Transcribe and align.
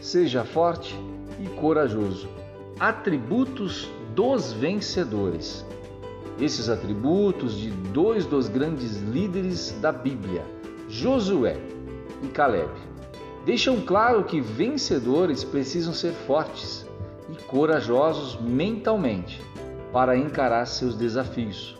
seja 0.00 0.44
forte 0.44 0.98
e 1.38 1.48
corajoso. 1.60 2.28
Atributos 2.78 3.88
dos 4.14 4.52
vencedores. 4.52 5.64
Esses 6.40 6.68
atributos 6.68 7.58
de 7.58 7.70
dois 7.70 8.24
dos 8.24 8.48
grandes 8.48 8.98
líderes 9.02 9.72
da 9.80 9.92
Bíblia, 9.92 10.42
Josué 10.88 11.56
e 12.22 12.28
Caleb, 12.28 12.70
deixam 13.44 13.80
claro 13.82 14.24
que 14.24 14.40
vencedores 14.40 15.44
precisam 15.44 15.92
ser 15.92 16.12
fortes 16.12 16.86
e 17.30 17.42
corajosos 17.44 18.40
mentalmente 18.40 19.40
para 19.92 20.16
encarar 20.16 20.66
seus 20.66 20.94
desafios. 20.94 21.76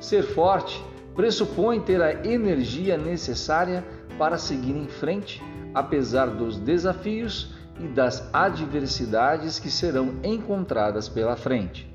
Ser 0.00 0.22
forte 0.22 0.82
pressupõe 1.16 1.80
ter 1.80 2.00
a 2.00 2.24
energia 2.24 2.96
necessária 2.96 3.84
para 4.16 4.38
seguir 4.38 4.76
em 4.76 4.86
frente, 4.86 5.42
apesar 5.74 6.26
dos 6.26 6.56
desafios 6.58 7.57
e 7.80 7.86
das 7.86 8.28
adversidades 8.32 9.58
que 9.58 9.70
serão 9.70 10.14
encontradas 10.22 11.08
pela 11.08 11.36
frente. 11.36 11.88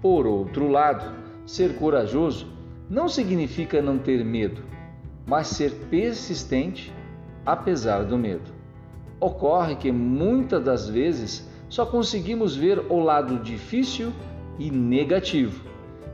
Por 0.00 0.26
outro 0.26 0.68
lado, 0.68 1.14
ser 1.44 1.76
corajoso 1.76 2.46
não 2.88 3.08
significa 3.08 3.82
não 3.82 3.98
ter 3.98 4.24
medo, 4.24 4.62
mas 5.26 5.48
ser 5.48 5.72
persistente 5.90 6.92
apesar 7.44 8.04
do 8.04 8.16
medo. 8.16 8.52
Ocorre 9.20 9.76
que 9.76 9.92
muitas 9.92 10.64
das 10.64 10.88
vezes 10.88 11.48
só 11.68 11.84
conseguimos 11.84 12.56
ver 12.56 12.78
o 12.88 12.98
lado 12.98 13.38
difícil 13.38 14.12
e 14.58 14.70
negativo. 14.70 15.64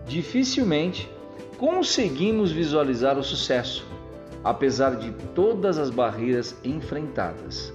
Dificilmente 0.07 1.10
conseguimos 1.57 2.52
visualizar 2.52 3.18
o 3.18 3.23
sucesso, 3.23 3.87
apesar 4.45 4.96
de 4.96 5.12
todas 5.34 5.79
as 5.79 5.90
barreiras 5.90 6.54
enfrentadas. 6.62 7.73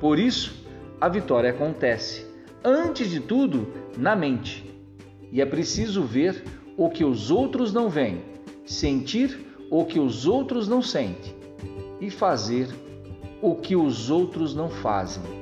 Por 0.00 0.18
isso, 0.18 0.61
a 1.02 1.08
vitória 1.08 1.50
acontece, 1.50 2.24
antes 2.64 3.10
de 3.10 3.18
tudo, 3.18 3.66
na 3.98 4.14
mente. 4.14 4.72
E 5.32 5.40
é 5.40 5.44
preciso 5.44 6.04
ver 6.04 6.44
o 6.76 6.88
que 6.88 7.04
os 7.04 7.28
outros 7.28 7.72
não 7.72 7.90
veem, 7.90 8.22
sentir 8.64 9.36
o 9.68 9.84
que 9.84 9.98
os 9.98 10.28
outros 10.28 10.68
não 10.68 10.80
sentem 10.80 11.34
e 12.00 12.08
fazer 12.08 12.68
o 13.40 13.56
que 13.56 13.74
os 13.74 14.10
outros 14.10 14.54
não 14.54 14.70
fazem. 14.70 15.41